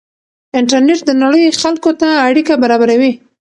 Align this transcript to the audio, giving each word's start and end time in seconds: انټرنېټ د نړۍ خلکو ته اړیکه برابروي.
انټرنېټ 0.59 0.99
د 1.05 1.11
نړۍ 1.23 1.43
خلکو 1.61 1.91
ته 1.99 2.07
اړیکه 2.27 2.53
برابروي. 2.63 3.11